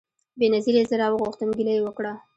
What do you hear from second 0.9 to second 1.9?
راوغوښتم ګیله یې